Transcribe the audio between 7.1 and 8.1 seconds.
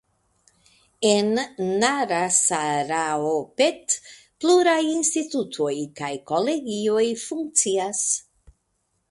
funkcias.